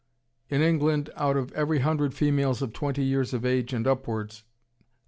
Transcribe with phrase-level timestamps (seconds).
[0.49, 4.45] In England, out of every hundred females of twenty years of age and upwards, 25.